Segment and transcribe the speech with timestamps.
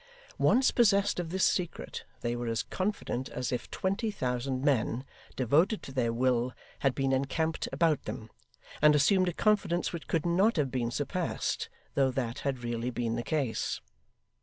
[0.39, 5.83] Once possessed of this secret, they were as confident as if twenty thousand men, devoted
[5.83, 8.31] to their will, had been encamped about them,
[8.81, 13.15] and assumed a confidence which could not have been surpassed, though that had really been
[13.15, 13.79] the case.